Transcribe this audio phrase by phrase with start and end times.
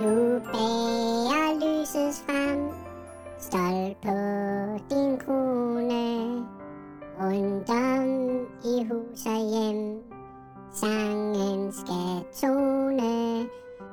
[0.00, 2.60] Nu bærer lysets frem,
[3.40, 4.14] stolt på
[4.90, 6.06] din krone.
[7.20, 8.08] Rundt om
[8.64, 9.98] i hus og hjem,
[10.74, 13.46] sangen skal tone.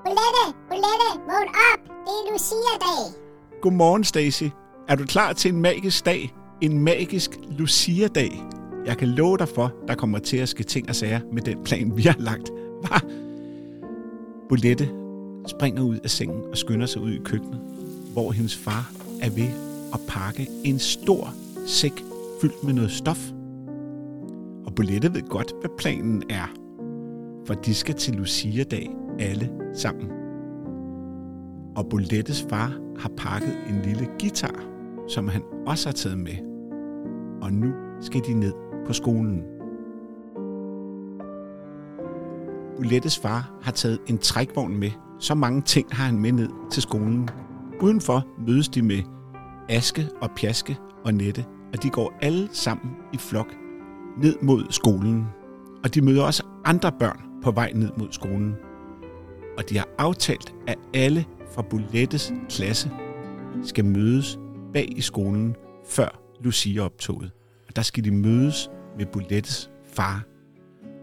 [0.04, 3.22] Bolette, Bolette, vågn op, det er Lucia-dag.
[3.62, 4.44] Godmorgen, Stacy.
[4.88, 6.36] Er du klar til en magisk dag?
[6.62, 8.44] En magisk Lucia-dag?
[8.86, 11.64] Jeg kan love dig for, der kommer til at ske ting og sager med den
[11.64, 12.52] plan, vi har lagt.
[12.82, 13.00] Hvad?
[14.50, 15.07] Bolette
[15.48, 17.60] springer ud af sengen og skynder sig ud i køkkenet,
[18.14, 19.50] hvor hendes far er ved
[19.94, 21.34] at pakke en stor
[21.66, 22.04] sæk
[22.42, 23.32] fyldt med noget stof.
[24.66, 26.54] Og Bolette ved godt, hvad planen er.
[27.46, 30.10] For de skal til Lucia-dag alle sammen.
[31.76, 34.64] Og Bolettes far har pakket en lille guitar,
[35.08, 36.38] som han også har taget med.
[37.42, 38.54] Og nu skal de ned
[38.88, 39.57] på skolen.
[42.78, 44.92] Bulettes far har taget en trækvogn med.
[45.20, 47.30] Så mange ting har han med ned til skolen.
[47.82, 49.04] Udenfor mødes de med
[49.70, 53.48] Aske og Pjaske og Nette, og de går alle sammen i flok
[54.22, 55.26] ned mod skolen.
[55.84, 58.56] Og de møder også andre børn på vej ned mod skolen.
[59.58, 62.92] Og de har aftalt, at alle fra Bulettes klasse
[63.64, 64.40] skal mødes
[64.74, 65.56] bag i skolen
[65.90, 67.32] før Lucia-optoget.
[67.68, 70.37] Og der skal de mødes med Bulettes far.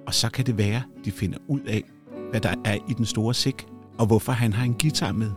[0.07, 1.83] Og så kan det være, de finder ud af,
[2.31, 3.67] hvad der er i den store sæk,
[3.99, 5.31] og hvorfor han har en guitar med.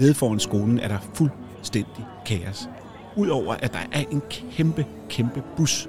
[0.00, 2.68] Nede foran skolen er der fuldstændig kaos.
[3.16, 5.88] Udover at der er en kæmpe, kæmpe bus,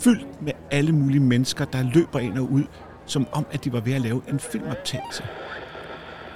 [0.00, 2.64] fyldt med alle mulige mennesker, der løber ind og ud,
[3.06, 5.22] som om at de var ved at lave en filmoptagelse.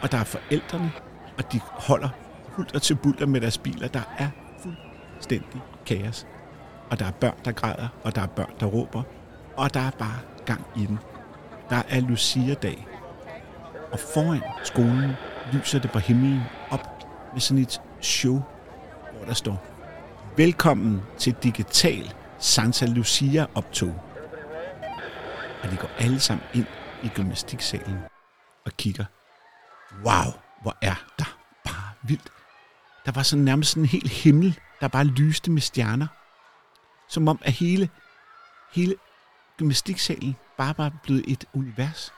[0.02, 0.92] Og der er forældrene,
[1.38, 2.08] og de holder
[2.48, 3.88] hulter til bulter med deres biler.
[3.88, 4.28] Der er
[5.16, 6.26] fuldstændig kaos.
[6.90, 9.02] Og der er børn, der græder, og der er børn, der råber.
[9.56, 10.98] Og der er bare gang i den.
[11.70, 12.86] Der er Lucia-dag.
[13.92, 15.12] Og foran skolen
[15.52, 16.88] lyser det på himlen op
[17.32, 18.42] med sådan et show,
[19.16, 19.64] hvor der står
[20.36, 23.94] Velkommen til Digital Santa Lucia optog.
[25.62, 26.66] Og de går alle sammen ind
[27.02, 27.98] i gymnastiksalen
[28.66, 29.04] og kigger.
[30.04, 32.28] Wow, hvor er der bare vildt.
[33.06, 36.06] Der var sådan nærmest sådan en hel himmel, der bare lyste med stjerner.
[37.08, 37.88] Som om at hele,
[38.72, 38.94] hele
[39.58, 42.12] gymnastiksalen bare var blevet et univers.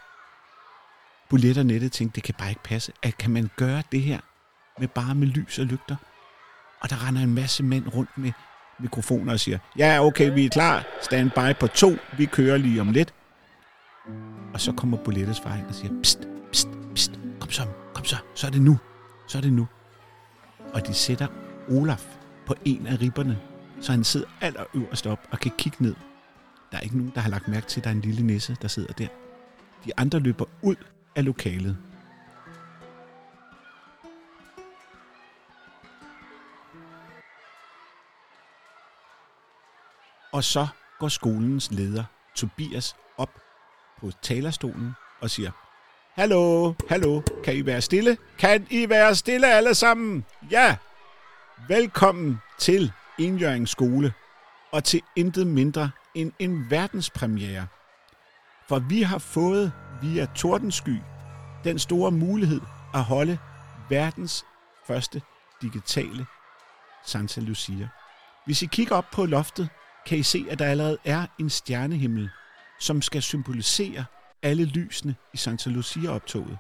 [1.29, 2.93] Bullet og Nette tænkte, det kan bare ikke passe.
[3.03, 4.21] At kan man gøre det her
[4.79, 5.97] med bare med lys og lygter?
[6.81, 8.33] Og der render en masse mænd rundt med
[8.79, 10.87] mikrofoner og siger, ja, okay, vi er klar.
[11.03, 11.97] Stand by på to.
[12.17, 13.15] Vi kører lige om lidt.
[14.55, 16.19] Og så kommer Bolettes far ind og siger, pst,
[16.53, 18.79] pst, pst, kom så, kom så, så er det nu.
[19.29, 19.69] Så er det nu.
[20.75, 21.27] Og de sætter
[21.69, 22.18] Olaf
[22.49, 23.39] på en af ribberne,
[23.81, 25.95] så han sidder allerøverst op og kan kigge ned.
[26.73, 28.57] Der er ikke nogen, der har lagt mærke til, at der er en lille nisse,
[28.63, 29.09] der sidder der.
[29.85, 30.77] De andre løber ud
[31.17, 31.77] af lokalet.
[40.33, 40.67] Og så
[40.99, 42.05] går skolens leder,
[42.35, 43.31] Tobias, op
[44.01, 45.51] på talerstolen og siger,
[46.15, 48.17] Hallo, hallo, kan I være stille?
[48.39, 50.25] Kan I være stille alle sammen?
[50.51, 50.77] Ja!
[51.67, 54.13] Velkommen til Indjørings skole,
[54.73, 57.67] og til intet mindre end en verdenspremiere.
[58.69, 60.97] For vi har fået via Tordensky
[61.65, 62.61] den store mulighed
[62.95, 63.39] at holde
[63.89, 64.45] verdens
[64.87, 65.23] første
[65.63, 66.27] digitale
[67.05, 67.89] Santa Lucia.
[68.45, 69.69] Hvis I kigger op på loftet,
[70.07, 72.31] kan I se, at der allerede er en stjernehimmel,
[72.81, 74.05] som skal symbolisere
[74.43, 76.59] alle lysene i Santa Lucia-optoget.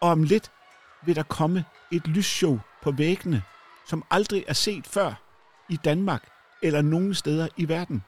[0.00, 0.50] Og om lidt
[1.06, 3.42] vil der komme et lysshow på væggene,
[3.88, 5.14] som aldrig er set før
[5.68, 6.28] i Danmark
[6.62, 8.04] eller nogen steder i verden.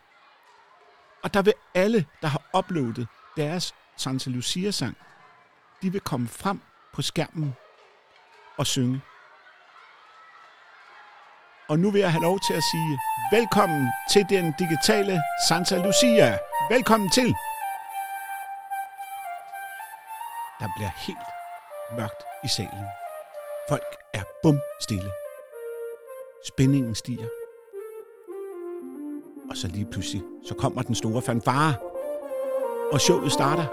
[1.22, 4.96] Og der vil alle, der har uploadet deres Santa Lucia-sang,
[5.82, 6.60] de vil komme frem
[6.92, 7.56] på skærmen
[8.56, 9.00] og synge.
[11.68, 12.98] Og nu vil jeg have lov til at sige
[13.32, 16.38] velkommen til den digitale Santa Lucia.
[16.70, 17.34] Velkommen til.
[20.60, 21.28] Der bliver helt
[21.98, 22.86] mørkt i salen.
[23.68, 25.10] Folk er bum stille.
[26.46, 27.26] Spændingen stiger.
[29.50, 31.74] Og så lige pludselig, så kommer den store fanfare.
[32.92, 33.66] Og showet starter.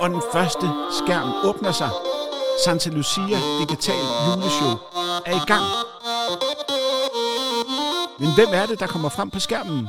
[0.00, 0.66] Og den første
[0.98, 1.90] skærm åbner sig.
[2.64, 4.74] Santa Lucia Digital Juleshow
[5.26, 5.64] er i gang.
[8.20, 9.86] Men hvem er det, der kommer frem på skærmen?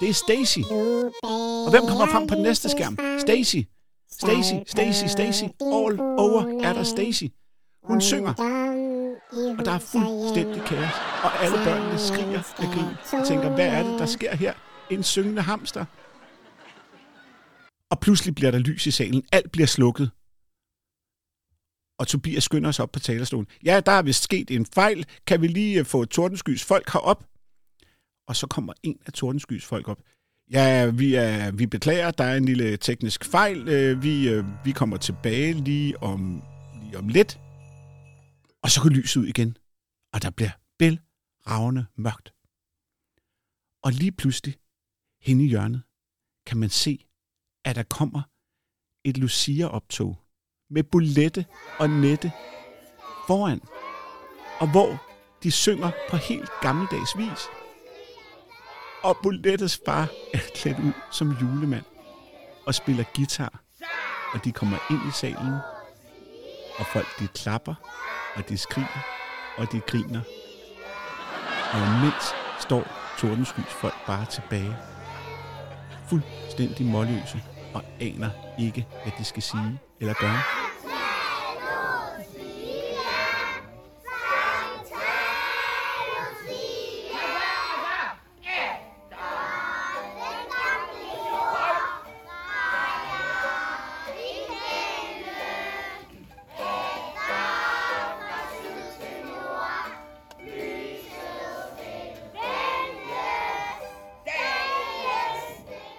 [0.00, 0.58] Det er Stacy.
[1.66, 2.98] Og hvem kommer frem på den næste skærm?
[3.20, 3.56] Stacy.
[4.12, 5.44] Stacy, Stacy, Stacy.
[5.60, 7.24] All over er der Stacy.
[7.84, 8.32] Hun synger.
[9.32, 10.94] Og der er fuldstændig kaos.
[11.24, 14.54] Og alle børnene skriger af grin og tænker, hvad er det, der sker her?
[14.90, 15.84] En syngende hamster.
[17.90, 19.22] Og pludselig bliver der lys i salen.
[19.32, 20.10] Alt bliver slukket.
[21.98, 23.46] Og Tobias skynder sig op på talerstolen.
[23.64, 25.06] Ja, der er vist sket en fejl.
[25.26, 27.24] Kan vi lige øh, få Tordenskys folk herop?
[28.28, 29.98] Og så kommer en af Tordenskys folk op.
[30.50, 33.68] Ja, vi, er, vi beklager, der er en lille teknisk fejl.
[33.68, 36.42] Øh, vi, øh, vi kommer tilbage lige om,
[36.82, 37.38] lige om lidt.
[38.62, 39.56] Og så går lyset ud igen,
[40.12, 41.00] og der bliver bæl
[41.46, 42.34] ravne mørkt.
[43.84, 44.58] Og lige pludselig,
[45.20, 45.82] henne i hjørnet,
[46.46, 47.06] kan man se,
[47.64, 48.22] at der kommer
[49.04, 50.18] et Lucia-optog
[50.70, 51.46] med bulette
[51.78, 52.32] og nette
[53.26, 53.60] foran,
[54.60, 55.12] og hvor
[55.42, 57.42] de synger på helt gammeldags vis.
[59.02, 61.84] Og Bulettes far er klædt ud som julemand
[62.66, 63.64] og spiller guitar,
[64.34, 65.54] og de kommer ind i salen,
[66.78, 67.74] og folk de klapper,
[68.36, 69.04] og de skriger,
[69.56, 70.20] og de griner.
[71.72, 72.84] Og imens står
[73.18, 74.76] Tordenskys folk bare tilbage,
[76.08, 77.42] fuldstændig målløse
[77.74, 80.61] og aner ikke, hvad de skal sige eller gøre.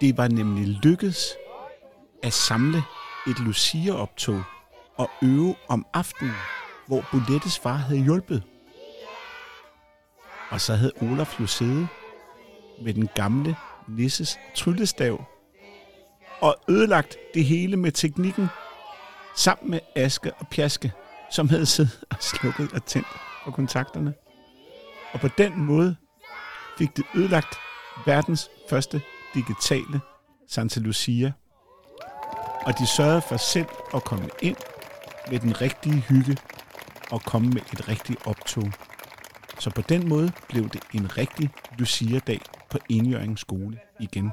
[0.04, 1.36] Det var nemlig lykkedes
[2.24, 2.84] at samle
[3.28, 4.44] et Lucia-optog
[4.98, 6.34] og øve om aftenen,
[6.88, 8.44] hvor Bulettes far havde hjulpet.
[10.50, 11.88] Og så havde Olaf jo siddet
[12.82, 13.56] med den gamle
[13.88, 15.24] Nisses tryllestav
[16.42, 18.48] og ødelagt det hele med teknikken
[19.36, 20.92] sammen med Aske og Pjaske,
[21.32, 23.08] som havde siddet og slukket og tændt
[23.46, 24.14] på kontakterne.
[25.14, 25.96] Og på den måde
[26.78, 27.56] fik det ødelagt
[28.06, 29.02] verdens første
[29.33, 30.01] digitale
[30.47, 31.31] Santa Lucia.
[32.65, 34.56] Og de sørgede for selv at komme ind
[35.31, 36.38] med den rigtige hygge
[37.12, 38.71] og komme med et rigtigt optog.
[39.59, 42.39] Så på den måde blev det en rigtig Lucia-dag
[42.69, 44.31] på Enjøring skole igen.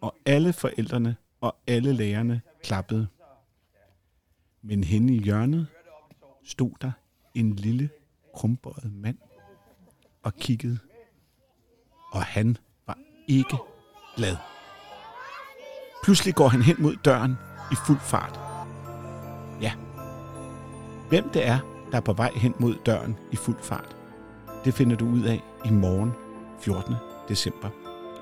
[0.00, 3.06] Og alle forældrene og alle lærerne klappede.
[4.62, 5.66] Men henne i hjørnet
[6.44, 6.92] stod der
[7.34, 7.90] en lille
[8.34, 9.18] krumbøjet mand
[10.22, 10.78] og kiggede.
[12.12, 12.56] Og han
[13.28, 13.56] ikke
[14.16, 14.36] glad.
[16.04, 17.38] Pludselig går han hen mod døren
[17.72, 18.40] i fuld fart.
[19.60, 19.72] Ja,
[21.08, 21.58] hvem det er,
[21.90, 23.96] der er på vej hen mod døren i fuld fart,
[24.64, 26.12] det finder du ud af i morgen
[26.60, 26.94] 14.
[27.28, 27.68] december.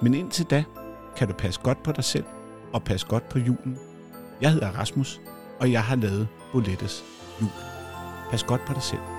[0.02, 0.64] Men indtil da
[1.16, 2.24] kan du passe godt på dig selv
[2.72, 3.78] og passe godt på julen.
[4.40, 5.20] Jeg hedder Rasmus,
[5.60, 7.04] og jeg har lavet Bolettes
[7.40, 7.50] jul.
[8.30, 9.13] Pas godt på dig selv.